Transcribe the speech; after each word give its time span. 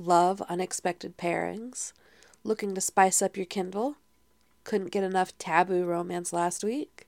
Love 0.00 0.40
unexpected 0.48 1.18
pairings? 1.18 1.92
Looking 2.42 2.74
to 2.74 2.80
spice 2.80 3.20
up 3.20 3.36
your 3.36 3.44
Kindle? 3.44 3.96
Couldn't 4.64 4.92
get 4.92 5.04
enough 5.04 5.36
taboo 5.36 5.84
romance 5.84 6.32
last 6.32 6.64
week? 6.64 7.06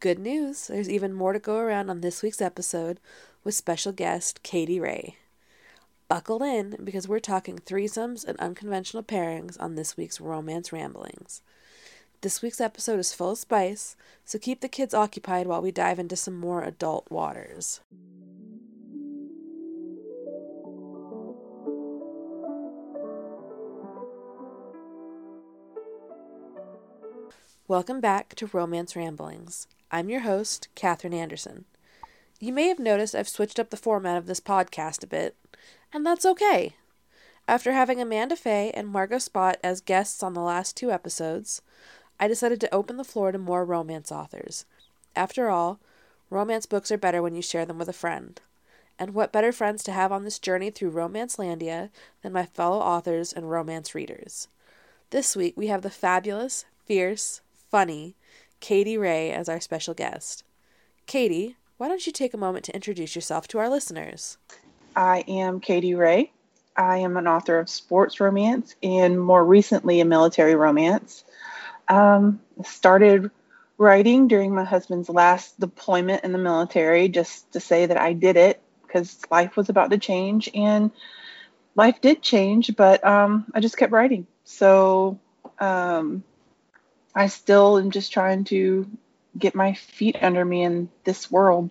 Good 0.00 0.18
news, 0.18 0.66
there's 0.66 0.90
even 0.90 1.14
more 1.14 1.32
to 1.32 1.38
go 1.38 1.56
around 1.56 1.88
on 1.88 2.02
this 2.02 2.22
week's 2.22 2.42
episode 2.42 3.00
with 3.42 3.54
special 3.54 3.90
guest 3.92 4.42
Katie 4.42 4.78
Ray. 4.78 5.16
Buckle 6.08 6.42
in 6.42 6.76
because 6.84 7.08
we're 7.08 7.20
talking 7.20 7.58
threesomes 7.58 8.26
and 8.26 8.38
unconventional 8.38 9.02
pairings 9.02 9.58
on 9.58 9.74
this 9.74 9.96
week's 9.96 10.20
Romance 10.20 10.74
Ramblings. 10.74 11.40
This 12.20 12.42
week's 12.42 12.60
episode 12.60 13.00
is 13.00 13.14
full 13.14 13.30
of 13.30 13.38
spice, 13.38 13.96
so 14.26 14.38
keep 14.38 14.60
the 14.60 14.68
kids 14.68 14.92
occupied 14.92 15.46
while 15.46 15.62
we 15.62 15.70
dive 15.70 15.98
into 15.98 16.16
some 16.16 16.38
more 16.38 16.62
adult 16.64 17.10
waters. 17.10 17.80
Welcome 27.70 28.00
back 28.00 28.34
to 28.34 28.50
Romance 28.52 28.96
Ramblings. 28.96 29.68
I'm 29.92 30.10
your 30.10 30.22
host, 30.22 30.66
Katherine 30.74 31.14
Anderson. 31.14 31.66
You 32.40 32.52
may 32.52 32.66
have 32.66 32.80
noticed 32.80 33.14
I've 33.14 33.28
switched 33.28 33.60
up 33.60 33.70
the 33.70 33.76
format 33.76 34.16
of 34.16 34.26
this 34.26 34.40
podcast 34.40 35.04
a 35.04 35.06
bit, 35.06 35.36
and 35.92 36.04
that's 36.04 36.26
okay. 36.26 36.74
After 37.46 37.70
having 37.70 38.00
Amanda 38.00 38.34
Fay 38.34 38.72
and 38.72 38.88
Margot 38.88 39.18
Spot 39.18 39.56
as 39.62 39.80
guests 39.80 40.20
on 40.24 40.34
the 40.34 40.40
last 40.40 40.76
two 40.76 40.90
episodes, 40.90 41.62
I 42.18 42.26
decided 42.26 42.60
to 42.62 42.74
open 42.74 42.96
the 42.96 43.04
floor 43.04 43.30
to 43.30 43.38
more 43.38 43.64
romance 43.64 44.10
authors. 44.10 44.64
After 45.14 45.48
all, 45.48 45.78
romance 46.28 46.66
books 46.66 46.90
are 46.90 46.98
better 46.98 47.22
when 47.22 47.36
you 47.36 47.40
share 47.40 47.66
them 47.66 47.78
with 47.78 47.88
a 47.88 47.92
friend. 47.92 48.40
And 48.98 49.14
what 49.14 49.30
better 49.30 49.52
friends 49.52 49.84
to 49.84 49.92
have 49.92 50.10
on 50.10 50.24
this 50.24 50.40
journey 50.40 50.72
through 50.72 50.90
Romance 50.90 51.36
Landia 51.36 51.90
than 52.22 52.32
my 52.32 52.46
fellow 52.46 52.80
authors 52.80 53.32
and 53.32 53.48
romance 53.48 53.94
readers? 53.94 54.48
This 55.10 55.36
week 55.36 55.54
we 55.56 55.68
have 55.68 55.82
the 55.82 55.88
fabulous, 55.88 56.64
fierce, 56.84 57.42
funny, 57.70 58.16
Katie 58.58 58.98
Ray 58.98 59.30
as 59.30 59.48
our 59.48 59.60
special 59.60 59.94
guest. 59.94 60.44
Katie, 61.06 61.56
why 61.76 61.88
don't 61.88 62.06
you 62.06 62.12
take 62.12 62.34
a 62.34 62.38
moment 62.38 62.64
to 62.66 62.74
introduce 62.74 63.14
yourself 63.14 63.48
to 63.48 63.58
our 63.58 63.70
listeners? 63.70 64.36
I 64.94 65.24
am 65.28 65.60
Katie 65.60 65.94
Ray. 65.94 66.32
I 66.76 66.98
am 66.98 67.16
an 67.16 67.26
author 67.26 67.58
of 67.58 67.68
sports 67.68 68.20
romance 68.20 68.74
and 68.82 69.20
more 69.20 69.44
recently 69.44 70.00
a 70.00 70.04
military 70.04 70.54
romance. 70.54 71.24
Um, 71.88 72.40
started 72.64 73.30
writing 73.78 74.28
during 74.28 74.54
my 74.54 74.64
husband's 74.64 75.08
last 75.08 75.58
deployment 75.58 76.24
in 76.24 76.32
the 76.32 76.38
military 76.38 77.08
just 77.08 77.50
to 77.52 77.60
say 77.60 77.86
that 77.86 77.96
I 77.96 78.12
did 78.12 78.36
it 78.36 78.60
because 78.82 79.18
life 79.30 79.56
was 79.56 79.68
about 79.68 79.90
to 79.90 79.98
change 79.98 80.50
and 80.54 80.90
life 81.76 82.00
did 82.00 82.20
change, 82.20 82.74
but 82.76 83.04
um, 83.04 83.46
I 83.54 83.60
just 83.60 83.76
kept 83.76 83.92
writing. 83.92 84.26
So 84.44 85.18
um, 85.58 86.24
I 87.14 87.26
still 87.26 87.78
am 87.78 87.90
just 87.90 88.12
trying 88.12 88.44
to 88.44 88.88
get 89.38 89.54
my 89.54 89.74
feet 89.74 90.16
under 90.20 90.44
me 90.44 90.62
in 90.62 90.90
this 91.04 91.30
world. 91.30 91.70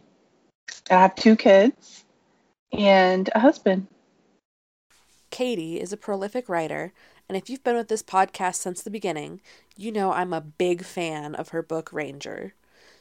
I 0.90 0.96
have 0.96 1.16
two 1.16 1.36
kids 1.36 2.04
and 2.72 3.30
a 3.34 3.40
husband. 3.40 3.88
Katie 5.30 5.80
is 5.80 5.94
a 5.94 5.98
prolific 5.98 6.50
writer, 6.50 6.92
and 7.28 7.38
if 7.38 7.50
you've 7.50 7.64
been 7.64 7.76
with 7.76 7.88
this 7.88 8.04
podcast 8.04 8.56
since 8.56 8.82
the 8.82 8.90
beginning, 8.90 9.42
you 9.78 9.92
know 9.92 10.12
I'm 10.12 10.34
a 10.34 10.42
big 10.42 10.84
fan 10.84 11.36
of 11.36 11.50
her 11.50 11.62
book 11.62 11.94
Ranger. 11.94 12.54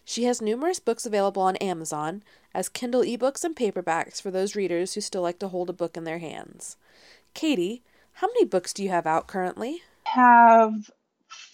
She 0.05 0.25
has 0.25 0.41
numerous 0.41 0.79
books 0.79 1.05
available 1.05 1.43
on 1.43 1.57
Amazon 1.57 2.23
as 2.55 2.69
Kindle 2.69 3.03
ebooks 3.03 3.45
and 3.45 3.57
paperbacks 3.57 4.23
for 4.23 4.31
those 4.31 4.57
readers 4.57 4.95
who 4.95 5.01
still 5.01 5.23
like 5.23 5.39
to 5.41 5.49
hold 5.49 5.69
a 5.71 5.75
book 5.75 5.97
in 5.97 6.05
their 6.05 6.19
hands. 6.19 6.77
Katie, 7.35 7.83
how 8.15 8.27
many 8.29 8.45
books 8.45 8.73
do 8.73 8.83
you 8.83 8.89
have 8.89 9.07
out 9.07 9.27
currently? 9.27 9.83
Have 10.05 10.91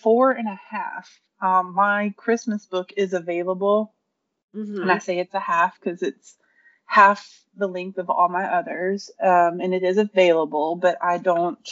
four 0.05 0.31
and 0.31 0.47
a 0.47 0.61
half. 0.69 1.11
Um, 1.41 1.75
my 1.75 2.15
Christmas 2.17 2.67
book 2.67 2.93
is 2.97 3.15
available, 3.15 3.93
mm-hmm. 4.55 4.83
and 4.83 4.93
I 4.93 4.99
say 4.99 5.19
it's 5.19 5.35
a 5.35 5.41
half 5.41 5.81
because 5.81 6.03
it's 6.03 6.37
half 6.85 7.27
the 7.57 7.67
length 7.67 7.99
of 7.99 8.11
all 8.11 8.29
my 8.29 8.45
others, 8.45 9.11
um, 9.21 9.61
and 9.61 9.75
it 9.75 9.83
is 9.83 9.99
available. 9.99 10.77
But 10.77 10.99
I 11.03 11.19
don't. 11.19 11.69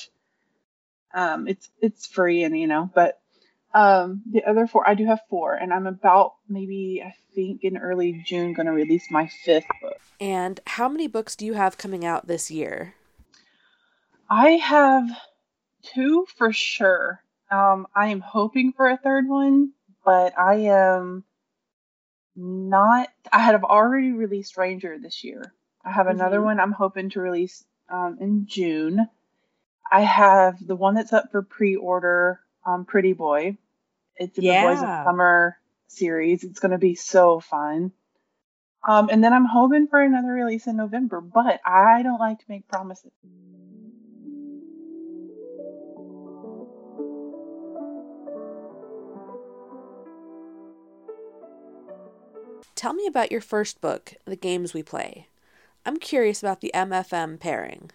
Um, 1.14 1.46
it's 1.46 1.68
it's 1.80 2.06
free, 2.06 2.42
and 2.42 2.58
you 2.58 2.66
know, 2.66 2.90
but 2.92 3.20
um, 3.74 4.22
the 4.30 4.44
other 4.44 4.66
four, 4.66 4.88
I 4.88 4.94
do 4.94 5.06
have 5.06 5.20
four, 5.30 5.54
and 5.54 5.72
I'm 5.72 5.86
about 5.86 6.34
maybe 6.48 7.02
I 7.04 7.14
think 7.34 7.64
in 7.64 7.76
early 7.76 8.22
June 8.26 8.54
going 8.54 8.66
to 8.66 8.72
release 8.72 9.10
my 9.10 9.28
fifth 9.44 9.66
book. 9.80 10.00
And 10.20 10.58
how 10.66 10.88
many 10.88 11.06
books 11.06 11.36
do 11.36 11.46
you 11.46 11.54
have 11.54 11.78
coming 11.78 12.04
out 12.04 12.26
this 12.26 12.50
year? 12.50 12.94
I 14.28 14.52
have 14.52 15.08
two 15.82 16.26
for 16.36 16.52
sure. 16.52 17.22
Um, 17.52 17.86
I 17.94 18.08
am 18.08 18.20
hoping 18.20 18.72
for 18.72 18.88
a 18.88 18.96
third 18.96 19.28
one, 19.28 19.72
but 20.04 20.38
I 20.38 20.54
am 20.70 21.22
not. 22.34 23.08
I 23.30 23.40
have 23.40 23.62
already 23.62 24.12
released 24.12 24.56
Ranger 24.56 24.98
this 24.98 25.22
year. 25.22 25.52
I 25.84 25.92
have 25.92 26.06
mm-hmm. 26.06 26.18
another 26.18 26.40
one 26.40 26.58
I'm 26.58 26.72
hoping 26.72 27.10
to 27.10 27.20
release 27.20 27.62
um, 27.90 28.16
in 28.20 28.46
June. 28.46 29.06
I 29.90 30.00
have 30.00 30.66
the 30.66 30.76
one 30.76 30.94
that's 30.94 31.12
up 31.12 31.30
for 31.30 31.42
pre-order, 31.42 32.40
um, 32.64 32.86
Pretty 32.86 33.12
Boy. 33.12 33.58
It's 34.16 34.38
in 34.38 34.44
yeah. 34.44 34.62
the 34.62 34.68
Boys 34.68 34.82
of 34.82 35.04
Summer 35.04 35.58
series. 35.88 36.44
It's 36.44 36.60
going 36.60 36.72
to 36.72 36.78
be 36.78 36.94
so 36.94 37.40
fun. 37.40 37.92
Um, 38.88 39.10
and 39.12 39.22
then 39.22 39.34
I'm 39.34 39.44
hoping 39.44 39.88
for 39.88 40.00
another 40.00 40.32
release 40.32 40.66
in 40.66 40.76
November, 40.76 41.20
but 41.20 41.60
I 41.66 42.02
don't 42.02 42.18
like 42.18 42.38
to 42.38 42.44
make 42.48 42.66
promises. 42.66 43.12
Tell 52.82 52.94
me 52.94 53.06
about 53.06 53.30
your 53.30 53.40
first 53.40 53.80
book, 53.80 54.14
The 54.24 54.34
Games 54.34 54.74
We 54.74 54.82
Play. 54.82 55.28
I'm 55.86 55.98
curious 56.00 56.42
about 56.42 56.60
the 56.60 56.72
MFM 56.74 57.38
pairing. 57.38 57.92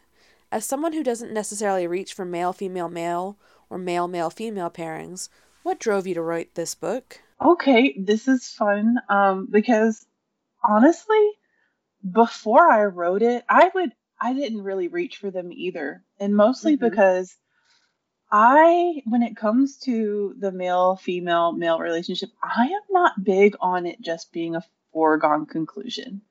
As 0.50 0.64
someone 0.64 0.94
who 0.94 1.04
doesn't 1.04 1.34
necessarily 1.34 1.86
reach 1.86 2.14
for 2.14 2.24
male 2.24 2.54
female 2.54 2.88
male 2.88 3.36
or 3.70 3.78
male 3.78 4.08
male 4.08 4.30
female 4.30 4.70
pairings, 4.70 5.28
what 5.62 5.78
drove 5.78 6.08
you 6.08 6.14
to 6.14 6.22
write 6.22 6.56
this 6.56 6.74
book? 6.74 7.20
Okay, 7.42 7.98
this 8.00 8.30
is 8.30 8.48
fun 8.48 8.96
um, 9.10 9.50
because 9.52 10.06
honestly, 10.64 11.32
before 12.10 12.72
I 12.72 12.86
wrote 12.86 13.24
it, 13.24 13.44
I 13.50 13.70
would 13.76 13.92
I 14.22 14.32
didn't 14.32 14.64
really 14.64 14.88
reach 14.88 15.18
for 15.18 15.30
them 15.30 15.52
either, 15.52 16.02
and 16.18 16.34
mostly 16.34 16.78
mm-hmm. 16.78 16.86
because 16.86 17.36
I, 18.32 19.02
when 19.06 19.22
it 19.22 19.36
comes 19.36 19.80
to 19.80 20.34
the 20.40 20.54
male 20.54 20.96
female 20.96 21.52
male 21.52 21.78
relationship, 21.78 22.30
I 22.42 22.68
am 22.68 22.82
not 22.90 23.22
big 23.22 23.58
on 23.60 23.86
it 23.86 24.00
just 24.00 24.32
being 24.32 24.56
a 24.56 24.64
foregone 24.92 25.46
conclusion. 25.46 26.22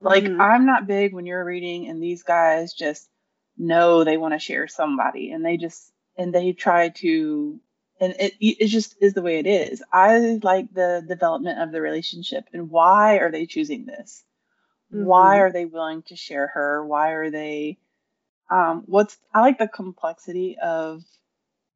Like 0.00 0.24
mm-hmm. 0.24 0.40
I'm 0.40 0.66
not 0.66 0.86
big 0.86 1.12
when 1.12 1.26
you're 1.26 1.44
reading 1.44 1.88
and 1.88 2.02
these 2.02 2.22
guys 2.22 2.72
just 2.72 3.08
know 3.56 4.04
they 4.04 4.16
want 4.16 4.34
to 4.34 4.38
share 4.38 4.68
somebody 4.68 5.32
and 5.32 5.44
they 5.44 5.56
just 5.56 5.92
and 6.16 6.32
they 6.32 6.52
try 6.52 6.90
to 6.90 7.60
and 8.00 8.14
it 8.18 8.34
it 8.40 8.68
just 8.68 8.96
is 9.00 9.14
the 9.14 9.22
way 9.22 9.38
it 9.38 9.46
is. 9.46 9.82
I 9.92 10.38
like 10.42 10.72
the 10.72 11.04
development 11.06 11.60
of 11.60 11.72
the 11.72 11.80
relationship 11.80 12.44
and 12.52 12.70
why 12.70 13.18
are 13.18 13.30
they 13.30 13.46
choosing 13.46 13.86
this? 13.86 14.24
Mm-hmm. 14.92 15.04
Why 15.04 15.38
are 15.40 15.52
they 15.52 15.64
willing 15.64 16.02
to 16.04 16.16
share 16.16 16.46
her? 16.48 16.86
Why 16.86 17.10
are 17.10 17.30
they 17.30 17.78
um 18.50 18.84
what's 18.86 19.18
I 19.34 19.40
like 19.40 19.58
the 19.58 19.68
complexity 19.68 20.56
of 20.62 21.02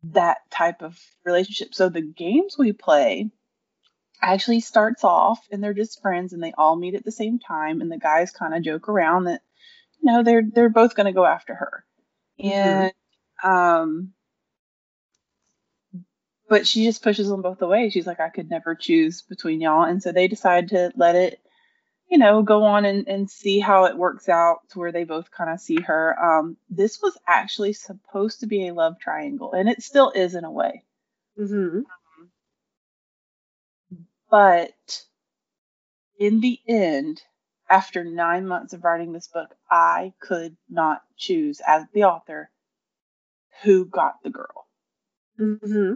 that 0.04 0.38
type 0.50 0.82
of 0.82 0.98
relationship. 1.24 1.74
So 1.74 1.88
the 1.88 2.02
games 2.02 2.56
we 2.58 2.72
play 2.72 3.30
actually 4.22 4.60
starts 4.60 5.04
off 5.04 5.44
and 5.50 5.62
they're 5.62 5.74
just 5.74 6.00
friends 6.00 6.32
and 6.32 6.42
they 6.42 6.52
all 6.56 6.76
meet 6.76 6.94
at 6.94 7.04
the 7.04 7.10
same 7.12 7.38
time 7.38 7.80
and 7.80 7.90
the 7.90 7.98
guys 7.98 8.30
kind 8.30 8.54
of 8.54 8.62
joke 8.62 8.88
around 8.88 9.24
that 9.24 9.42
you 10.00 10.10
know 10.10 10.22
they're 10.22 10.42
they're 10.42 10.68
both 10.68 10.94
going 10.94 11.06
to 11.06 11.12
go 11.12 11.26
after 11.26 11.54
her. 11.54 11.84
Mm-hmm. 12.40 12.50
and 12.50 12.92
um 13.44 14.12
but 16.48 16.66
she 16.66 16.84
just 16.84 17.02
pushes 17.02 17.28
them 17.28 17.40
both 17.42 17.62
away. 17.62 17.90
She's 17.90 18.06
like 18.06 18.20
i 18.20 18.28
could 18.28 18.48
never 18.48 18.74
choose 18.74 19.22
between 19.22 19.60
y'all. 19.60 19.84
And 19.84 20.02
so 20.02 20.12
they 20.12 20.28
decide 20.28 20.68
to 20.68 20.92
let 20.96 21.16
it 21.16 21.40
you 22.08 22.18
know 22.18 22.42
go 22.42 22.62
on 22.64 22.84
and, 22.84 23.08
and 23.08 23.28
see 23.28 23.58
how 23.58 23.86
it 23.86 23.96
works 23.96 24.28
out 24.28 24.58
to 24.70 24.78
where 24.78 24.92
they 24.92 25.04
both 25.04 25.30
kind 25.30 25.50
of 25.50 25.60
see 25.60 25.80
her. 25.80 26.16
Um 26.22 26.56
this 26.70 27.02
was 27.02 27.18
actually 27.26 27.72
supposed 27.72 28.40
to 28.40 28.46
be 28.46 28.68
a 28.68 28.74
love 28.74 28.98
triangle 29.00 29.52
and 29.52 29.68
it 29.68 29.82
still 29.82 30.10
is 30.10 30.36
in 30.36 30.44
a 30.44 30.50
way. 30.50 30.84
Mm-hmm. 31.38 31.80
But 34.32 35.04
in 36.18 36.40
the 36.40 36.58
end, 36.66 37.22
after 37.70 38.04
nine 38.04 38.48
months 38.48 38.72
of 38.74 38.84
writing 38.84 39.12
this 39.12 39.28
book, 39.28 39.54
I 39.70 40.14
could 40.20 40.56
not 40.70 41.02
choose 41.18 41.60
as 41.66 41.84
the 41.94 42.04
author 42.04 42.50
who 43.62 43.86
got 43.86 44.22
the 44.24 44.30
girl. 44.30 44.66
Mm-hmm. 45.38 45.94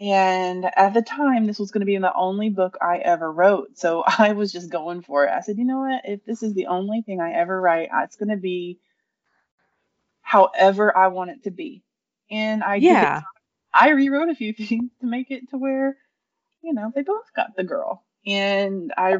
And 0.00 0.66
at 0.76 0.94
the 0.94 1.02
time, 1.02 1.46
this 1.46 1.58
was 1.60 1.70
going 1.70 1.80
to 1.82 1.86
be 1.86 1.98
the 1.98 2.14
only 2.14 2.50
book 2.50 2.78
I 2.82 2.98
ever 2.98 3.30
wrote. 3.32 3.78
So 3.78 4.04
I 4.18 4.32
was 4.32 4.52
just 4.52 4.70
going 4.70 5.02
for 5.02 5.26
it. 5.26 5.30
I 5.32 5.40
said, 5.40 5.58
you 5.58 5.64
know 5.64 5.80
what? 5.80 6.02
If 6.04 6.24
this 6.24 6.42
is 6.42 6.54
the 6.54 6.66
only 6.66 7.02
thing 7.02 7.20
I 7.20 7.32
ever 7.32 7.60
write, 7.60 7.90
it's 8.04 8.16
going 8.16 8.30
to 8.30 8.38
be 8.38 8.80
however 10.22 10.96
I 10.96 11.08
want 11.08 11.30
it 11.30 11.44
to 11.44 11.50
be. 11.52 11.84
And 12.30 12.64
I 12.64 12.80
Yeah. 12.80 13.22
did, 13.22 13.24
I 13.74 13.90
rewrote 13.90 14.30
a 14.30 14.36
few 14.36 14.52
things 14.54 14.90
to 15.00 15.06
make 15.06 15.30
it 15.30 15.50
to 15.50 15.58
where, 15.58 15.96
you 16.62 16.74
know, 16.74 16.92
they 16.94 17.02
both 17.02 17.32
got 17.34 17.56
the 17.56 17.64
girl. 17.64 18.04
And 18.26 18.92
I 18.96 19.16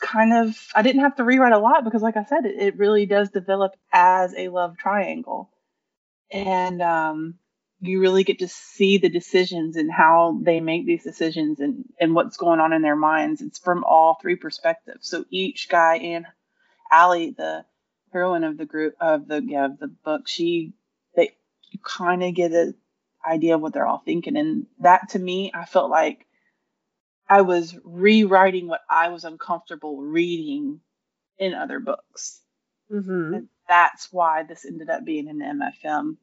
kind 0.00 0.32
of 0.32 0.56
I 0.74 0.82
didn't 0.82 1.02
have 1.02 1.16
to 1.16 1.24
rewrite 1.24 1.52
a 1.52 1.58
lot 1.58 1.84
because 1.84 2.02
like 2.02 2.16
I 2.16 2.24
said, 2.24 2.46
it, 2.46 2.60
it 2.60 2.78
really 2.78 3.06
does 3.06 3.30
develop 3.30 3.72
as 3.92 4.34
a 4.36 4.48
love 4.48 4.76
triangle. 4.78 5.50
And 6.30 6.80
um 6.82 7.34
you 7.80 8.00
really 8.00 8.24
get 8.24 8.40
to 8.40 8.48
see 8.48 8.98
the 8.98 9.08
decisions 9.08 9.76
and 9.76 9.90
how 9.90 10.40
they 10.42 10.60
make 10.60 10.84
these 10.84 11.04
decisions 11.04 11.60
and, 11.60 11.84
and 12.00 12.12
what's 12.12 12.36
going 12.36 12.58
on 12.58 12.72
in 12.72 12.82
their 12.82 12.96
minds. 12.96 13.40
It's 13.40 13.60
from 13.60 13.84
all 13.84 14.18
three 14.20 14.34
perspectives. 14.34 15.08
So 15.08 15.24
each 15.30 15.68
guy 15.68 15.98
and 15.98 16.26
Allie, 16.90 17.34
the 17.36 17.64
heroine 18.12 18.42
of 18.42 18.58
the 18.58 18.64
group 18.64 18.94
of 19.00 19.28
the 19.28 19.42
yeah, 19.44 19.66
of 19.66 19.78
the 19.78 19.88
book, 19.88 20.26
she 20.26 20.72
they 21.14 21.32
you 21.70 21.78
kind 21.84 22.22
of 22.22 22.34
get 22.34 22.52
an 22.52 22.74
idea 23.26 23.54
of 23.54 23.60
what 23.60 23.74
they're 23.74 23.86
all 23.86 24.02
thinking. 24.04 24.36
And 24.36 24.66
that 24.80 25.10
to 25.10 25.18
me, 25.18 25.52
I 25.54 25.64
felt 25.64 25.90
like 25.90 26.26
I 27.28 27.42
was 27.42 27.76
rewriting 27.84 28.68
what 28.68 28.80
I 28.88 29.08
was 29.08 29.24
uncomfortable 29.24 29.98
reading 29.98 30.80
in 31.38 31.54
other 31.54 31.78
books. 31.78 32.40
Mm-hmm. 32.90 33.34
And 33.34 33.48
that's 33.68 34.12
why 34.12 34.44
this 34.44 34.64
ended 34.64 34.88
up 34.88 35.04
being 35.04 35.28
an 35.28 35.40
MFM 35.40 36.16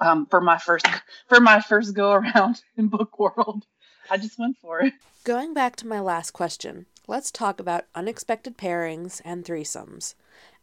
um, 0.00 0.26
for 0.26 0.40
my 0.40 0.58
first 0.58 0.86
for 1.28 1.40
my 1.40 1.60
first 1.60 1.94
go 1.94 2.12
around 2.12 2.62
in 2.76 2.88
book 2.88 3.18
world. 3.18 3.66
I 4.10 4.16
just 4.16 4.38
went 4.38 4.56
for 4.58 4.80
it. 4.80 4.94
Going 5.24 5.52
back 5.52 5.76
to 5.76 5.86
my 5.86 6.00
last 6.00 6.32
question, 6.32 6.86
let's 7.06 7.30
talk 7.30 7.60
about 7.60 7.84
unexpected 7.94 8.56
pairings 8.56 9.20
and 9.24 9.44
threesomes. 9.44 10.14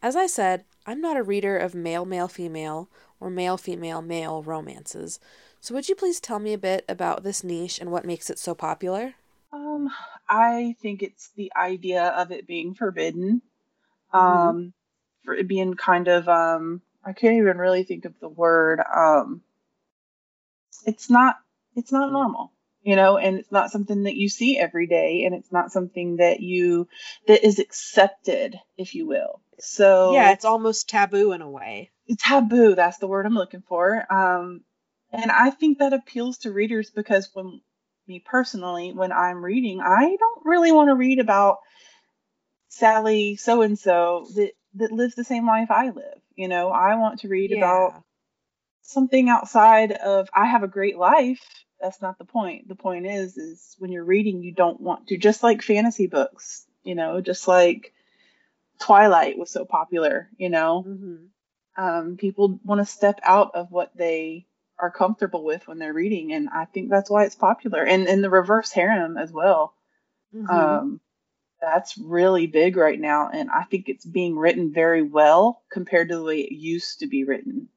As 0.01 0.15
I 0.15 0.25
said, 0.25 0.65
I'm 0.85 0.99
not 0.99 1.17
a 1.17 1.23
reader 1.23 1.57
of 1.57 1.75
male 1.75 2.05
male 2.05 2.27
female 2.27 2.89
or 3.19 3.29
male 3.29 3.57
female 3.57 4.01
male 4.01 4.41
romances. 4.41 5.19
So 5.59 5.75
would 5.75 5.89
you 5.89 5.95
please 5.95 6.19
tell 6.19 6.39
me 6.39 6.53
a 6.53 6.57
bit 6.57 6.85
about 6.89 7.23
this 7.23 7.43
niche 7.43 7.79
and 7.79 7.91
what 7.91 8.05
makes 8.05 8.29
it 8.29 8.39
so 8.39 8.55
popular? 8.55 9.13
Um, 9.51 9.89
I 10.27 10.75
think 10.81 11.01
it's 11.03 11.29
the 11.35 11.51
idea 11.55 12.03
of 12.03 12.31
it 12.31 12.47
being 12.47 12.73
forbidden. 12.73 13.41
Mhm. 14.13 14.49
Um, 14.49 14.73
for 15.23 15.33
it 15.33 15.47
being 15.47 15.73
kind 15.75 16.07
of 16.07 16.27
um, 16.29 16.81
I 17.03 17.13
can't 17.13 17.37
even 17.37 17.57
really 17.57 17.83
think 17.83 18.05
of 18.05 18.19
the 18.19 18.29
word. 18.29 18.79
Um, 18.79 19.41
it's 20.85 21.09
not 21.09 21.37
it's 21.75 21.91
not 21.91 22.11
normal, 22.11 22.51
you 22.83 22.95
know, 22.95 23.17
and 23.17 23.37
it's 23.39 23.51
not 23.51 23.71
something 23.71 24.03
that 24.03 24.15
you 24.15 24.29
see 24.29 24.57
every 24.57 24.87
day, 24.87 25.23
and 25.25 25.35
it's 25.35 25.51
not 25.51 25.71
something 25.71 26.17
that 26.17 26.39
you 26.39 26.87
that 27.27 27.45
is 27.45 27.59
accepted, 27.59 28.59
if 28.77 28.95
you 28.95 29.05
will. 29.07 29.41
So 29.59 30.13
Yeah, 30.13 30.31
it's 30.31 30.45
almost 30.45 30.89
taboo 30.89 31.31
in 31.33 31.41
a 31.41 31.49
way. 31.49 31.91
taboo 32.19 32.73
that's 32.75 32.99
the 32.99 33.07
word 33.07 33.25
i'm 33.25 33.33
looking 33.33 33.61
for 33.61 34.05
um 34.13 34.61
and 35.11 35.29
i 35.29 35.49
think 35.49 35.79
that 35.79 35.91
appeals 35.91 36.37
to 36.37 36.53
readers 36.53 36.89
because 36.89 37.29
when 37.33 37.59
me 38.07 38.19
personally 38.25 38.91
when 38.93 39.11
i'm 39.11 39.43
reading 39.43 39.81
i 39.81 40.15
don't 40.19 40.45
really 40.45 40.71
want 40.71 40.89
to 40.89 40.95
read 40.95 41.19
about 41.19 41.57
sally 42.69 43.35
so 43.35 43.61
and 43.61 43.77
so 43.77 44.27
that 44.35 44.51
that 44.75 44.91
lives 44.91 45.15
the 45.15 45.23
same 45.23 45.47
life 45.47 45.71
i 45.71 45.89
live 45.89 46.21
you 46.37 46.47
know? 46.47 46.69
I 46.69 46.95
want 46.95 47.19
to 47.21 47.27
read 47.27 47.51
about 47.51 48.03
something 48.83 49.27
outside 49.27 49.91
of 49.91 50.29
i 50.33 50.45
have 50.45 50.63
a 50.63 50.67
great 50.67 50.97
life. 50.97 51.41
That's 51.81 52.01
not 52.01 52.17
the 52.17 52.25
point. 52.25 52.67
The 52.67 52.75
point 52.75 53.05
is 53.05 53.37
is 53.37 53.75
when 53.79 53.91
you're 53.91 54.05
reading 54.05 54.41
you 54.41 54.53
don't 54.53 54.79
want 54.79 55.07
to 55.07 55.17
just 55.17 55.43
like 55.43 55.61
fantasy 55.61 56.07
books 56.07 56.65
you 56.83 56.95
know? 56.95 57.19
Just 57.19 57.47
like 57.47 57.91
twilight 58.79 59.37
was 59.37 59.49
so 59.49 59.65
popular 59.65 60.29
you 60.37 60.49
know? 60.49 60.83
Hmm 60.83 61.25
um, 61.77 62.17
people 62.17 62.59
want 62.63 62.79
to 62.79 62.91
step 62.91 63.19
out 63.23 63.51
of 63.53 63.71
what 63.71 63.95
they 63.95 64.47
are 64.79 64.91
comfortable 64.91 65.43
with 65.43 65.67
when 65.67 65.79
they're 65.79 65.93
reading, 65.93 66.33
and 66.33 66.49
I 66.49 66.65
think 66.65 66.89
that's 66.89 67.09
why 67.09 67.25
it's 67.25 67.35
popular. 67.35 67.83
And 67.83 68.07
and 68.07 68.23
the 68.23 68.29
reverse 68.29 68.71
harem 68.71 69.17
as 69.17 69.31
well. 69.31 69.73
hmm 70.31 70.49
Um, 70.49 71.01
that's 71.61 71.97
really 71.97 72.47
big 72.47 72.77
right 72.77 72.99
now, 72.99 73.29
and 73.33 73.49
I 73.49 73.63
think 73.63 73.89
it's 73.89 74.05
being 74.05 74.37
written 74.37 74.71
very 74.73 75.01
well 75.01 75.63
compared 75.71 76.09
to 76.09 76.17
the 76.17 76.23
way 76.23 76.41
it 76.41 76.53
used 76.53 76.99
to 76.99 77.07
be 77.07 77.23
written. 77.23 77.69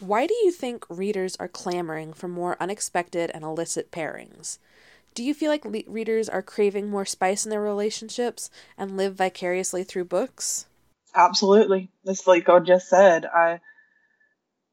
Why 0.00 0.26
do 0.26 0.34
you 0.34 0.50
think 0.50 0.86
readers 0.88 1.36
are 1.38 1.46
clamoring 1.46 2.14
for 2.14 2.26
more 2.26 2.56
unexpected 2.58 3.30
and 3.34 3.44
illicit 3.44 3.90
pairings? 3.90 4.58
Do 5.14 5.24
you 5.24 5.34
feel 5.34 5.50
like 5.50 5.64
le- 5.64 5.82
readers 5.86 6.28
are 6.28 6.42
craving 6.42 6.88
more 6.88 7.04
spice 7.04 7.44
in 7.44 7.50
their 7.50 7.60
relationships 7.60 8.50
and 8.78 8.96
live 8.96 9.14
vicariously 9.14 9.84
through 9.84 10.04
books? 10.04 10.66
Absolutely, 11.14 11.90
it's 12.04 12.26
like 12.26 12.48
I 12.48 12.60
just 12.60 12.88
said. 12.88 13.26
I 13.26 13.60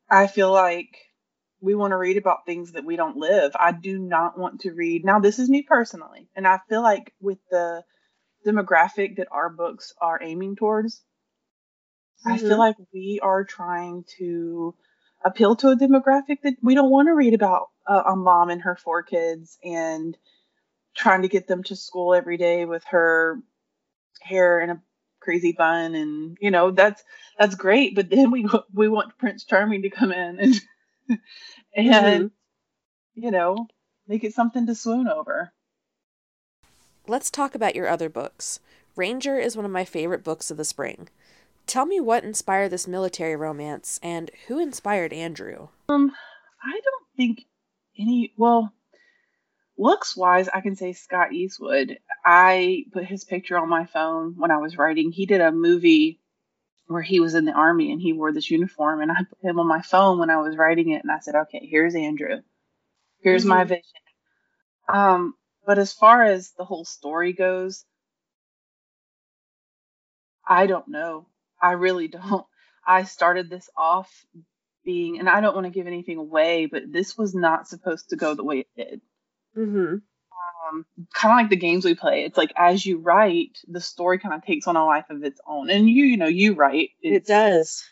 I 0.09 0.27
feel 0.27 0.51
like 0.51 0.95
we 1.59 1.73
want 1.73 1.91
to 1.91 1.97
read 1.97 2.17
about 2.17 2.45
things 2.45 2.73
that 2.73 2.85
we 2.85 2.95
don't 2.95 3.17
live. 3.17 3.53
I 3.59 3.71
do 3.71 3.97
not 3.97 4.37
want 4.37 4.61
to 4.61 4.71
read. 4.71 5.03
Now, 5.03 5.19
this 5.19 5.39
is 5.39 5.49
me 5.49 5.63
personally, 5.63 6.29
and 6.35 6.47
I 6.47 6.59
feel 6.69 6.83
like 6.83 7.13
with 7.19 7.39
the 7.49 7.83
demographic 8.45 9.17
that 9.17 9.27
our 9.31 9.49
books 9.49 9.93
are 9.99 10.19
aiming 10.21 10.55
towards, 10.55 11.03
I 12.25 12.37
feel 12.37 12.55
Mhm. 12.55 12.59
like 12.59 12.75
we 12.93 13.19
are 13.21 13.43
trying 13.43 14.05
to 14.19 14.75
appeal 15.25 15.55
to 15.57 15.69
a 15.69 15.75
demographic 15.75 16.41
that 16.43 16.55
we 16.61 16.75
don't 16.75 16.91
want 16.91 17.07
to 17.07 17.13
read 17.15 17.33
about 17.33 17.69
a, 17.87 17.99
a 18.11 18.15
mom 18.15 18.49
and 18.49 18.61
her 18.61 18.75
four 18.75 19.03
kids 19.03 19.57
and 19.63 20.17
trying 20.95 21.21
to 21.21 21.27
get 21.27 21.47
them 21.47 21.63
to 21.63 21.75
school 21.75 22.13
every 22.13 22.37
day 22.37 22.65
with 22.65 22.83
her 22.85 23.39
hair 24.21 24.59
in 24.59 24.69
a 24.69 24.81
crazy 25.19 25.51
bun 25.51 25.93
and 25.93 26.37
you 26.39 26.49
know 26.49 26.71
that's 26.71 27.03
that's 27.37 27.55
great 27.55 27.95
but 27.95 28.09
then 28.09 28.31
we 28.31 28.47
we 28.73 28.87
want 28.87 29.17
Prince 29.17 29.43
Charming 29.43 29.81
to 29.81 29.89
come 29.89 30.11
in 30.11 30.39
and 30.39 31.19
and 31.75 32.31
you 33.13 33.31
know 33.31 33.67
make 34.07 34.23
it 34.23 34.33
something 34.33 34.65
to 34.67 34.75
swoon 34.75 35.07
over. 35.07 35.51
Let's 37.07 37.29
talk 37.29 37.55
about 37.55 37.75
your 37.75 37.87
other 37.87 38.09
books. 38.09 38.59
Ranger 38.95 39.37
is 39.37 39.55
one 39.55 39.65
of 39.65 39.71
my 39.71 39.85
favorite 39.85 40.23
books 40.23 40.49
of 40.49 40.57
the 40.57 40.65
spring. 40.65 41.09
Tell 41.65 41.85
me 41.85 41.99
what 41.99 42.23
inspired 42.23 42.69
this 42.69 42.87
military 42.87 43.35
romance 43.35 43.99
and 44.01 44.31
who 44.47 44.59
inspired 44.59 45.13
Andrew. 45.13 45.67
Um, 45.89 46.11
I 46.63 46.71
don't 46.71 47.05
think 47.15 47.45
any. 47.99 48.33
Well, 48.37 48.73
looks 49.77 50.15
wise, 50.17 50.47
I 50.49 50.61
can 50.61 50.75
say 50.75 50.93
Scott 50.93 51.33
Eastwood. 51.33 51.99
I 52.25 52.85
put 52.91 53.05
his 53.05 53.23
picture 53.23 53.57
on 53.57 53.69
my 53.69 53.85
phone 53.85 54.35
when 54.37 54.51
I 54.51 54.57
was 54.57 54.77
writing. 54.77 55.11
He 55.11 55.25
did 55.25 55.41
a 55.41 55.51
movie 55.51 56.19
where 56.87 57.01
he 57.01 57.19
was 57.19 57.35
in 57.35 57.45
the 57.45 57.53
army 57.53 57.91
and 57.91 58.01
he 58.01 58.13
wore 58.13 58.33
this 58.33 58.51
uniform, 58.51 59.01
and 59.01 59.11
I 59.11 59.23
put 59.23 59.49
him 59.49 59.59
on 59.59 59.67
my 59.67 59.81
phone 59.81 60.19
when 60.19 60.29
I 60.29 60.37
was 60.37 60.57
writing 60.57 60.91
it, 60.91 61.03
and 61.03 61.11
I 61.11 61.19
said, 61.19 61.35
"Okay, 61.35 61.65
here's 61.65 61.95
Andrew. 61.95 62.41
Here's 63.21 63.45
my 63.45 63.65
Mhm. 63.65 63.69
vision." 63.69 63.83
Um, 64.89 65.35
but 65.65 65.79
as 65.79 65.93
far 65.93 66.23
as 66.23 66.51
the 66.53 66.65
whole 66.65 66.85
story 66.85 67.33
goes, 67.33 67.85
I 70.47 70.65
don't 70.67 70.87
know. 70.87 71.27
I 71.61 71.73
really 71.73 72.07
don't. 72.09 72.45
I 72.85 73.03
started 73.03 73.49
this 73.49 73.69
off 73.77 74.25
being, 74.87 75.19
and 75.19 75.29
I 75.29 75.41
don't 75.41 75.55
want 75.55 75.67
to 75.67 75.71
give 75.71 75.87
anything 75.87 76.17
away, 76.19 76.67
but 76.67 76.91
this 76.91 77.17
was 77.17 77.35
not 77.35 77.69
supposed 77.69 78.09
to 78.11 78.17
go 78.17 78.35
the 78.35 78.45
way 78.45 78.61
it 78.61 78.69
did. 78.77 79.01
hmm 79.55 80.01
Um, 80.69 80.85
kind 81.13 81.33
of 81.33 81.37
like 81.43 81.49
the 81.49 81.55
games 81.55 81.85
we 81.85 81.95
play. 81.95 82.23
It's 82.25 82.37
like 82.37 82.51
as 82.57 82.85
you 82.85 82.99
write, 82.99 83.59
the 83.67 83.81
story 83.81 84.19
kind 84.19 84.33
of 84.35 84.43
takes 84.43 84.67
on 84.67 84.75
a 84.75 84.85
life 84.85 85.09
of 85.09 85.23
its 85.23 85.39
own. 85.47 85.69
And 85.69 85.89
you, 85.89 86.05
you 86.05 86.17
know, 86.17 86.27
you 86.27 86.53
write. 86.53 86.91
It 87.01 87.25
does. 87.25 87.83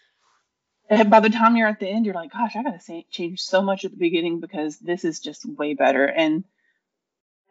and 0.90 1.10
by 1.10 1.20
the 1.20 1.30
time 1.30 1.56
you're 1.58 1.68
at 1.68 1.80
the 1.80 1.88
end, 1.90 2.06
you're 2.06 2.16
like, 2.16 2.32
gosh, 2.32 2.56
I 2.56 2.64
gotta 2.64 2.80
say, 2.80 3.06
change 3.12 3.42
so 3.42 3.62
much 3.62 3.86
at 3.86 3.92
the 3.92 3.98
beginning 3.98 4.40
because 4.40 4.78
this 4.80 5.06
is 5.06 5.20
just 5.20 5.46
way 5.46 5.74
better. 5.74 6.06
And 6.06 6.44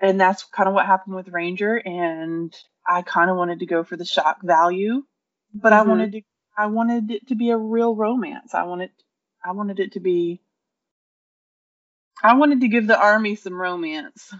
and 0.00 0.20
that's 0.20 0.44
kind 0.44 0.68
of 0.68 0.74
what 0.74 0.86
happened 0.86 1.16
with 1.16 1.28
Ranger. 1.28 1.76
And 1.76 2.54
I 2.86 3.02
kind 3.02 3.30
of 3.30 3.36
wanted 3.36 3.60
to 3.60 3.66
go 3.66 3.84
for 3.84 3.96
the 3.96 4.04
shock 4.04 4.42
value, 4.42 5.04
but 5.54 5.72
I 5.72 5.82
Mhm. 5.82 5.88
wanted 5.88 6.12
to, 6.12 6.22
I 6.56 6.66
wanted 6.66 7.10
it 7.10 7.28
to 7.28 7.34
be 7.34 7.50
a 7.50 7.56
real 7.56 7.94
romance. 7.94 8.54
I 8.54 8.64
wanted, 8.64 8.90
I 9.44 9.52
wanted 9.52 9.78
it 9.78 9.92
to 9.92 10.00
be. 10.00 10.40
I 12.22 12.34
wanted 12.34 12.62
to 12.62 12.68
give 12.68 12.86
the 12.86 12.98
army 12.98 13.36
some 13.36 13.60
romance. 13.60 14.32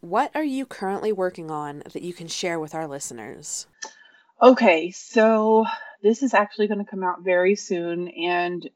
What 0.00 0.30
are 0.34 0.44
you 0.44 0.66
currently 0.66 1.12
working 1.12 1.50
on 1.50 1.82
that 1.92 2.02
you 2.02 2.12
can 2.12 2.28
share 2.28 2.60
with 2.60 2.74
our 2.74 2.86
listeners? 2.86 3.66
Okay, 4.40 4.90
so 4.90 5.64
this 6.02 6.22
is 6.22 6.34
actually 6.34 6.68
going 6.68 6.84
to 6.84 6.90
come 6.90 7.02
out 7.02 7.22
very 7.22 7.56
soon. 7.56 8.08
And 8.08 8.68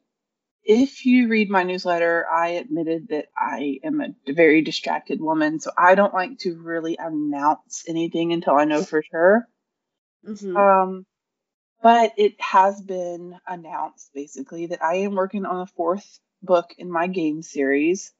if 0.67 1.05
you 1.05 1.29
read 1.29 1.49
my 1.49 1.63
newsletter, 1.63 2.27
I 2.31 2.49
admitted 2.49 3.09
that 3.09 3.27
I 3.37 3.79
am 3.83 4.01
a 4.01 4.33
very 4.33 4.61
distracted 4.61 5.21
woman. 5.21 5.59
So 5.61 5.71
I 5.77 5.95
don't 5.95 6.13
like 6.13 6.39
to 6.39 6.55
really 6.61 6.97
announce 6.99 7.85
anything 7.87 8.33
until 8.33 8.55
I 8.55 8.65
know 8.65 8.83
for 8.83 9.01
sure. 9.03 9.47
hmm 10.25 10.55
Um, 10.55 11.05
but 11.81 12.13
it 12.17 12.39
has 12.41 12.81
been 12.81 13.39
announced 13.47 14.11
basically 14.13 14.67
that 14.67 14.83
I 14.83 14.95
am 14.97 15.15
working 15.15 15.45
on 15.45 15.59
the 15.59 15.71
fourth 15.73 16.19
book 16.43 16.73
in 16.77 16.91
my 16.91 17.07
game 17.07 17.41
series. 17.43 18.13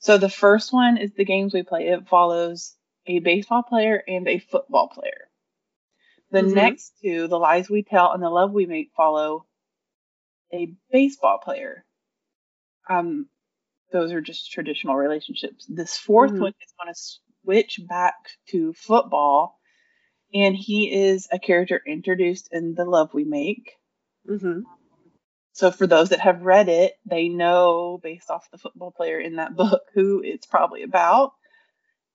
So 0.00 0.18
the 0.18 0.30
first 0.30 0.72
one 0.72 0.98
is 0.98 1.12
the 1.14 1.24
games 1.24 1.54
we 1.54 1.62
play. 1.64 1.88
It 1.88 2.08
follows 2.08 2.76
a 3.06 3.20
baseball 3.20 3.62
player 3.62 4.02
and 4.06 4.28
a 4.28 4.38
football 4.38 4.88
player. 4.88 5.30
The 6.30 6.42
Mhm. 6.42 6.54
next 6.54 6.94
two, 7.02 7.28
The 7.28 7.38
Lies 7.38 7.70
We 7.70 7.82
Tell 7.82 8.12
and 8.12 8.22
The 8.22 8.30
Love 8.30 8.52
We 8.52 8.66
Make, 8.66 8.92
follow 8.96 9.46
a 10.52 10.74
baseball 10.92 11.38
player. 11.38 11.84
Um, 12.88 13.28
those 13.92 14.12
are 14.12 14.20
just 14.20 14.50
traditional 14.50 14.96
relationships. 14.96 15.66
This 15.68 15.98
4th 15.98 16.32
Mhm. 16.32 16.40
one 16.40 16.54
is 16.60 16.74
going 16.78 16.92
to 16.92 17.00
switch 17.42 17.80
back 17.88 18.14
to 18.48 18.72
football, 18.74 19.58
and 20.34 20.54
he 20.54 20.92
is 20.92 21.28
a 21.32 21.38
character 21.38 21.80
introduced 21.86 22.48
in 22.52 22.74
The 22.74 22.84
Love 22.84 23.14
We 23.14 23.24
Make. 23.24 23.72
Mm-hmm. 24.28 24.60
So 25.52 25.70
for 25.70 25.86
those 25.86 26.10
that 26.10 26.20
have 26.20 26.42
read 26.42 26.68
it, 26.68 26.94
they 27.04 27.28
know 27.28 27.98
based 28.00 28.30
off 28.30 28.50
the 28.50 28.58
football 28.58 28.92
player 28.92 29.18
in 29.18 29.36
that 29.36 29.56
book 29.56 29.82
who 29.94 30.22
it's 30.22 30.46
probably 30.46 30.82
about. 30.82 31.32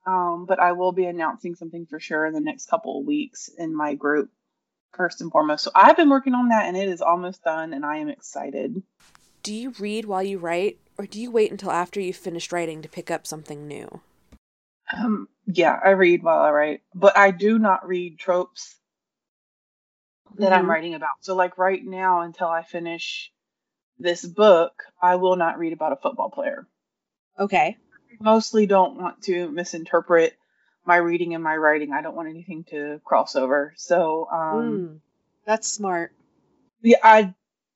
Um, 0.05 0.45
but 0.45 0.59
I 0.59 0.73
will 0.73 0.91
be 0.91 1.05
announcing 1.05 1.55
something 1.55 1.85
for 1.85 1.99
sure 1.99 2.25
in 2.25 2.33
the 2.33 2.41
next 2.41 2.69
couple 2.69 2.99
of 2.99 3.05
weeks 3.05 3.49
in 3.49 3.75
my 3.75 3.95
group, 3.95 4.29
first 4.95 5.21
and 5.21 5.31
foremost. 5.31 5.63
So 5.63 5.71
I've 5.73 5.97
been 5.97 6.09
working 6.09 6.33
on 6.33 6.49
that 6.49 6.67
and 6.67 6.77
it 6.77 6.89
is 6.89 7.01
almost 7.01 7.43
done 7.43 7.73
and 7.73 7.85
I 7.85 7.97
am 7.97 8.09
excited. 8.09 8.83
Do 9.43 9.53
you 9.53 9.71
read 9.77 10.05
while 10.05 10.23
you 10.23 10.37
write, 10.37 10.79
or 10.97 11.05
do 11.05 11.19
you 11.19 11.29
wait 11.29 11.51
until 11.51 11.69
after 11.71 11.99
you've 11.99 12.15
finished 12.15 12.53
writing 12.53 12.81
to 12.81 12.87
pick 12.87 13.11
up 13.11 13.27
something 13.27 13.67
new? 13.67 13.99
Um, 14.97 15.27
yeah, 15.45 15.77
I 15.83 15.89
read 15.89 16.23
while 16.23 16.39
I 16.39 16.49
write, 16.51 16.81
but 16.95 17.17
I 17.17 17.31
do 17.31 17.59
not 17.59 17.85
read 17.85 18.17
tropes 18.17 18.77
that 20.35 20.53
I'm 20.53 20.65
Mhm. 20.65 20.69
writing 20.69 20.93
about. 20.93 21.17
So 21.21 21.35
like 21.35 21.57
right 21.57 21.83
now, 21.83 22.21
until 22.21 22.47
I 22.47 22.63
finish 22.63 23.33
this 23.99 24.25
book, 24.25 24.81
I 25.01 25.15
will 25.15 25.35
not 25.35 25.59
read 25.59 25.73
about 25.73 25.91
a 25.91 25.97
football 25.97 26.31
player. 26.31 26.67
Okay. 27.37 27.77
mostly 28.19 28.67
don't 28.67 28.95
want 28.95 29.23
to 29.23 29.49
misinterpret 29.49 30.37
my 30.85 30.95
reading 30.95 31.33
and 31.33 31.43
my 31.43 31.57
writing. 31.57 31.91
I 31.91 32.01
don't 32.01 32.15
want 32.15 32.29
anything 32.29 32.63
to 32.65 33.01
cross 33.03 33.35
over. 33.35 33.73
So, 33.75 34.27
um, 34.29 34.79
Mm. 34.79 35.01
That's 35.45 35.67
smart. 35.67 36.15
yeah, 36.81 36.99
I 37.03 37.33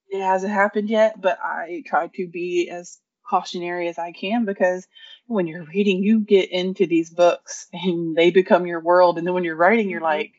it 0.09 0.21
hasn't 0.21 0.53
happened 0.53 0.89
yet, 0.89 1.19
but 1.19 1.37
I 1.43 1.83
try 1.85 2.07
to 2.15 2.27
be 2.27 2.69
as 2.69 2.99
cautionary 3.29 3.87
as 3.89 3.99
I 3.99 4.13
can 4.13 4.45
because 4.45 4.87
when 5.25 5.47
you're 5.47 5.65
reading, 5.65 6.01
you 6.01 6.21
get 6.21 6.49
into 6.51 6.87
these 6.87 7.09
books 7.09 7.67
and 7.73 8.15
they 8.15 8.31
become 8.31 8.65
your 8.65 8.79
world. 8.79 9.17
And 9.17 9.27
then 9.27 9.33
when 9.33 9.43
you're 9.43 9.55
writing, 9.55 9.89
you're 9.89 9.99
Mhm. 9.99 10.03
like, 10.03 10.33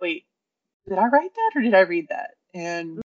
wait, 0.00 0.24
did 0.88 0.98
I 0.98 1.06
write 1.06 1.34
that 1.34 1.50
or 1.54 1.62
did 1.62 1.74
I 1.74 1.80
read 1.80 2.08
that? 2.08 2.30
And 2.54 3.00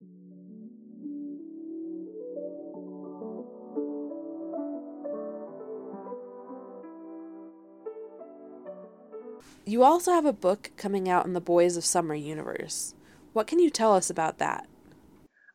You 9.66 9.82
also 9.82 10.12
have 10.12 10.26
a 10.26 10.32
book 10.32 10.70
coming 10.76 11.08
out 11.08 11.24
in 11.24 11.32
the 11.32 11.40
Boys 11.40 11.78
of 11.78 11.86
Summer 11.86 12.14
universe. 12.14 12.94
What 13.32 13.46
can 13.46 13.58
you 13.58 13.70
tell 13.70 13.94
us 13.94 14.10
about 14.10 14.36
that? 14.38 14.68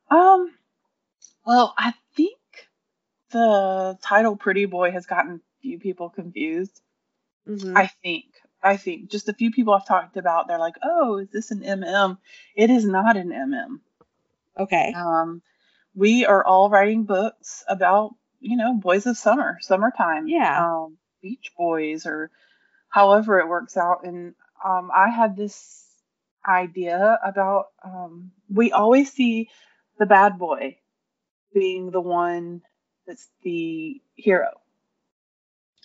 Um, 0.09 0.51
well, 1.45 1.73
I 1.77 1.93
think 2.15 2.37
the 3.31 3.97
title 4.01 4.35
Pretty 4.35 4.65
Boy 4.65 4.91
has 4.91 5.05
gotten 5.05 5.35
a 5.35 5.61
few 5.61 5.79
people 5.79 6.09
confused. 6.09 6.81
Mm-hmm. 7.47 7.77
I 7.77 7.87
think. 8.03 8.25
I 8.61 8.75
think 8.77 9.09
just 9.09 9.29
a 9.29 9.33
few 9.33 9.51
people 9.51 9.73
I've 9.73 9.87
talked 9.87 10.17
about, 10.17 10.47
they're 10.47 10.59
like, 10.59 10.75
"Oh, 10.83 11.17
is 11.17 11.29
this 11.29 11.51
an 11.51 11.61
MM?" 11.61 12.17
It 12.55 12.69
is 12.69 12.85
not 12.85 13.15
an 13.15 13.29
MM. 13.29 13.79
okay. 14.59 14.93
Um, 14.93 15.41
we 15.95 16.25
are 16.25 16.45
all 16.45 16.69
writing 16.69 17.03
books 17.05 17.63
about, 17.67 18.15
you 18.41 18.57
know, 18.57 18.73
boys 18.75 19.05
of 19.05 19.17
summer, 19.17 19.57
summertime, 19.61 20.27
Yeah. 20.27 20.65
um, 20.65 20.97
beach 21.21 21.51
boys, 21.57 22.05
or 22.05 22.31
however 22.89 23.39
it 23.39 23.47
works 23.47 23.77
out. 23.77 24.03
And 24.05 24.35
um, 24.63 24.91
I 24.93 25.09
had 25.09 25.35
this 25.37 25.85
idea 26.45 27.17
about 27.23 27.67
um, 27.83 28.31
we 28.49 28.71
always 28.73 29.11
see 29.13 29.49
the 29.99 30.05
bad 30.07 30.39
boy 30.39 30.77
being 31.53 31.91
the 31.91 32.01
one 32.01 32.61
that's 33.07 33.29
the 33.43 34.01
hero, 34.15 34.51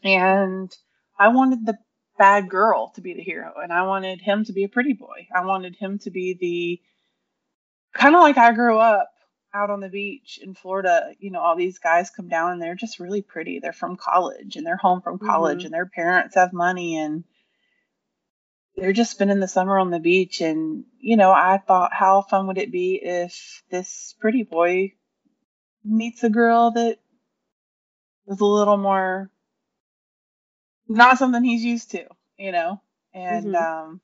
and 0.02 0.74
I 1.18 1.28
wanted 1.28 1.66
the 1.66 1.78
bad 2.18 2.48
girl 2.48 2.90
to 2.94 3.00
be 3.00 3.14
the 3.14 3.22
hero, 3.22 3.54
and 3.62 3.72
I 3.72 3.82
wanted 3.82 4.20
him 4.20 4.44
to 4.44 4.52
be 4.52 4.64
a 4.64 4.68
pretty 4.68 4.92
boy. 4.92 5.28
I 5.34 5.44
wanted 5.44 5.76
him 5.76 5.98
to 6.00 6.10
be 6.10 6.34
the 6.34 7.98
kind 7.98 8.14
of 8.14 8.22
like 8.22 8.38
I 8.38 8.52
grew 8.52 8.78
up 8.78 9.10
out 9.52 9.70
on 9.70 9.80
the 9.80 9.88
beach 9.88 10.38
in 10.42 10.54
Florida. 10.54 11.12
You 11.18 11.30
know, 11.30 11.40
all 11.40 11.56
these 11.56 11.78
guys 11.78 12.10
come 12.10 12.28
down 12.28 12.52
and 12.52 12.62
they're 12.62 12.74
just 12.74 12.98
really 13.00 13.22
pretty. 13.22 13.60
They're 13.60 13.72
from 13.72 13.96
college 13.96 14.56
and 14.56 14.66
they're 14.66 14.76
home 14.76 15.00
from 15.00 15.18
college 15.18 15.62
Mhm. 15.62 15.66
and 15.66 15.74
their 15.74 15.86
parents 15.86 16.34
have 16.34 16.52
money 16.52 16.96
and 16.98 17.24
they're 18.76 18.92
just 18.92 19.12
spending 19.12 19.40
the 19.40 19.48
summer 19.48 19.78
on 19.78 19.90
the 19.90 20.00
beach. 20.00 20.40
And, 20.40 20.84
you 21.00 21.16
know, 21.16 21.32
I 21.32 21.58
thought, 21.58 21.92
how 21.92 22.22
fun 22.22 22.46
would 22.48 22.58
it 22.58 22.72
be 22.72 22.96
if 23.02 23.62
this 23.70 24.14
pretty 24.20 24.42
boy 24.42 24.94
meets 25.84 26.24
a 26.24 26.30
girl 26.30 26.72
that 26.72 26.98
is 28.28 28.40
a 28.40 28.44
little 28.44 28.76
more 28.78 29.30
not 30.88 31.18
something 31.18 31.44
he's 31.44 31.64
used 31.64 31.92
to, 31.92 32.06
you 32.38 32.52
know? 32.52 32.80
And 33.14 33.54
Mhm. 33.54 33.54
um, 33.54 34.00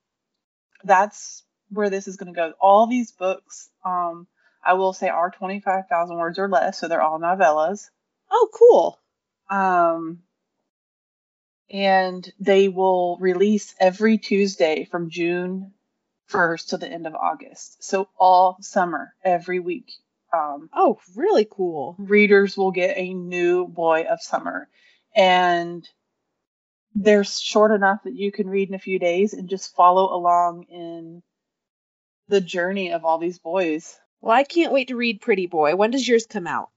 that's 0.84 1.44
where 1.70 1.90
this 1.90 2.08
is 2.08 2.16
going 2.16 2.32
to 2.32 2.36
go. 2.36 2.52
All 2.60 2.86
these 2.86 3.12
books, 3.12 3.70
um, 3.84 4.26
I 4.64 4.74
will 4.74 4.92
say, 4.92 5.08
are 5.08 5.30
25,000 5.30 6.16
words 6.16 6.38
or 6.38 6.48
less, 6.48 6.78
so 6.78 6.88
they're 6.88 7.02
all 7.02 7.18
novellas. 7.20 7.90
Oh, 8.30 8.48
cool. 8.54 9.00
Um, 9.50 10.22
and 11.70 12.30
they 12.40 12.68
will 12.68 13.16
release 13.20 13.74
every 13.78 14.18
Tuesday 14.18 14.84
from 14.90 15.10
June 15.10 15.72
1st 16.30 16.68
to 16.68 16.76
the 16.78 16.88
end 16.88 17.06
of 17.06 17.14
August. 17.14 17.82
So 17.82 18.08
all 18.18 18.56
summer, 18.60 19.14
every 19.24 19.60
week. 19.60 19.90
Um, 20.32 20.68
Oh, 20.72 20.98
really 21.16 21.46
cool. 21.50 21.96
readers 21.98 22.56
will 22.56 22.70
get 22.70 22.96
a 22.96 23.12
new 23.14 23.66
boy 23.66 24.02
of 24.08 24.20
summer. 24.20 24.68
And 25.14 25.88
they're 26.94 27.24
short 27.24 27.72
enough 27.72 28.02
that 28.04 28.14
you 28.14 28.30
can 28.32 28.48
read 28.48 28.68
in 28.68 28.74
a 28.74 28.78
few 28.80 28.98
days 28.98 29.32
and 29.32 29.48
just 29.48 29.74
follow 29.74 30.14
along 30.14 30.64
in 30.70 31.22
the 32.28 32.40
journey 32.40 32.92
of 32.92 33.04
all 33.04 33.18
these 33.18 33.38
boys. 33.38 33.98
Well, 34.20 34.36
I 34.36 34.44
can't 34.44 34.72
wait 34.72 34.88
to 34.88 34.96
read 34.96 35.20
Pretty 35.20 35.46
Boy. 35.46 35.74
When 35.76 35.90
does 35.90 36.06
yours 36.06 36.26
come 36.26 36.46
out? 36.46 36.68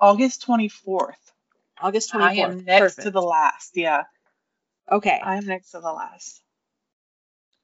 August 0.00 0.46
24th. 0.46 1.14
August 1.80 2.12
24th. 2.12 2.20
I 2.22 2.32
am 2.34 2.64
next 2.64 2.80
Perfect. 2.80 3.02
to 3.06 3.10
the 3.10 3.22
last. 3.22 3.76
Yeah, 3.76 4.04
Okay. 4.90 5.20
I 5.22 5.36
am 5.36 5.46
next 5.46 5.72
to 5.72 5.80
the 5.80 5.92
last. 5.92 6.42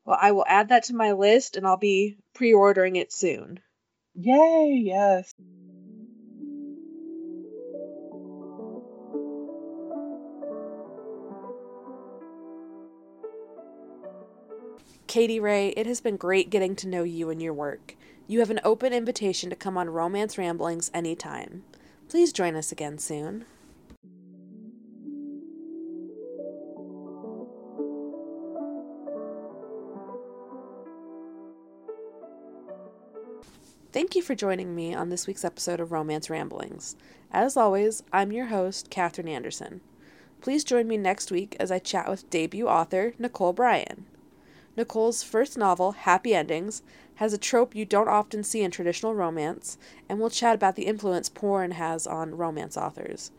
Well, 0.05 0.19
I 0.21 0.33
will 0.33 0.45
add 0.47 0.71
that 0.71 0.85
to 0.85 0.95
my 0.95 1.13
list 1.13 1.57
and 1.57 1.67
I'll 1.67 1.77
be 1.77 2.17
pre 2.35 2.53
ordering 2.55 2.97
it 2.97 3.13
soon. 3.13 3.61
Yay, 4.15 4.83
yes. 4.85 5.33
Katie 15.07 15.41
Ray, 15.41 15.69
it 15.71 15.87
has 15.87 16.01
been 16.01 16.17
great 16.17 16.49
getting 16.51 16.75
to 16.77 16.89
know 16.89 17.03
you 17.03 17.29
and 17.29 17.41
your 17.43 17.53
work. 17.53 17.97
You 18.27 18.41
have 18.41 18.51
an 18.51 18.61
open 18.65 18.93
invitation 18.95 19.51
to 19.51 19.57
come 19.57 19.77
on 19.77 19.91
Romance 19.91 20.39
Ramblings 20.39 20.91
anytime. 20.95 21.65
Please 22.09 22.33
join 22.33 22.57
us 22.57 22.73
again 22.73 22.99
soon. 22.99 23.45
Thank 33.93 34.17
you 34.17 34.23
for 34.23 34.35
joining 34.35 34.75
me 34.75 34.95
on 34.95 35.11
this 35.11 35.27
week's 35.27 35.45
episode 35.45 35.79
of 35.79 35.93
Romance 35.93 36.31
Ramblings. 36.31 36.97
As 37.31 37.59
always, 37.59 38.03
I'm 38.11 38.33
your 38.33 38.47
host, 38.47 38.89
Katherine 38.89 39.29
Anderson. 39.29 39.83
Please 40.41 40.65
join 40.65 40.89
me 40.89 40.97
next 40.97 41.31
week 41.31 41.55
as 41.61 41.71
I 41.71 41.79
chat 41.79 42.09
with 42.09 42.31
debut 42.31 42.67
author 42.67 43.13
Nicole 43.19 43.53
Bryan. 43.53 44.07
Nicole's 44.79 45.23
first 45.23 45.59
novel, 45.59 45.93
Happy 45.93 46.35
Endings, 46.35 46.83
has 47.17 47.35
a 47.35 47.39
trope 47.39 47.75
you 47.75 47.85
don't 47.85 48.09
often 48.09 48.43
see 48.43 48.63
in 48.63 48.71
traditional 48.71 49.15
romance, 49.15 49.77
and 50.09 50.19
we'll 50.19 50.31
chat 50.31 50.55
about 50.55 50.75
the 50.75 50.87
influence 50.87 51.29
porn 51.29 51.73
has 51.73 52.07
on 52.07 52.39
romance 52.39 52.79
authors. 52.79 53.31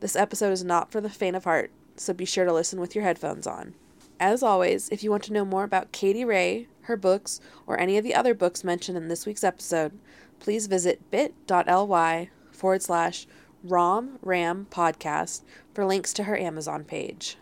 This 0.00 0.16
episode 0.16 0.50
is 0.50 0.64
not 0.64 0.90
for 0.90 1.00
the 1.00 1.08
faint 1.08 1.36
of 1.36 1.44
heart, 1.44 1.70
so 1.94 2.12
be 2.12 2.24
sure 2.24 2.44
to 2.44 2.52
listen 2.52 2.80
with 2.80 2.96
your 2.96 3.04
headphones 3.04 3.46
on. 3.46 3.74
As 4.20 4.42
always, 4.42 4.90
if 4.90 5.02
you 5.02 5.10
want 5.10 5.22
to 5.24 5.32
know 5.32 5.46
more 5.46 5.64
about 5.64 5.92
Katie 5.92 6.26
Ray, 6.26 6.68
her 6.82 6.96
books, 6.98 7.40
or 7.66 7.80
any 7.80 7.96
of 7.96 8.04
the 8.04 8.14
other 8.14 8.34
books 8.34 8.62
mentioned 8.62 8.98
in 8.98 9.08
this 9.08 9.24
week's 9.24 9.42
episode, 9.42 9.98
please 10.38 10.66
visit 10.66 11.10
bit.ly 11.10 12.28
forward 12.52 12.82
slash 12.82 13.26
rom 13.64 14.18
ram 14.20 14.66
podcast 14.70 15.42
for 15.72 15.86
links 15.86 16.12
to 16.12 16.24
her 16.24 16.36
Amazon 16.36 16.84
page. 16.84 17.38